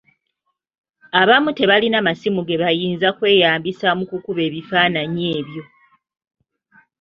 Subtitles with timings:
[1.21, 5.63] Abamu tebaalina masimu ge bayinza kweyambisa mu kukuba bifaananyi ebyo.